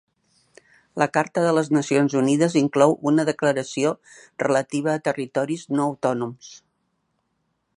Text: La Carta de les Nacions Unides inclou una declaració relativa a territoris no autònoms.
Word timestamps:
La 1.01 1.07
Carta 1.17 1.41
de 1.47 1.51
les 1.57 1.67
Nacions 1.77 2.15
Unides 2.21 2.55
inclou 2.61 2.95
una 3.11 3.25
declaració 3.29 3.91
relativa 4.45 4.91
a 4.97 5.03
territoris 5.09 5.67
no 5.77 5.87
autònoms. 5.89 6.49